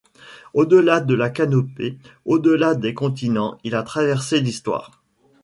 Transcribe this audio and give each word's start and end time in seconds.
Au-delà 0.55 0.99
de 0.99 1.13
la 1.13 1.29
canopée, 1.29 1.99
au-delà 2.25 2.73
des 2.73 2.95
continents, 2.95 3.59
il 3.63 3.75
a 3.75 3.83
traversé 3.83 4.39
l’Histoire. 4.41 4.99